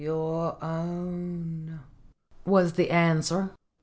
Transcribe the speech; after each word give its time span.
"Your 0.01 0.57
own!" 0.63 1.79
was 2.43 2.73
the 2.73 2.89
answer. 2.89 3.51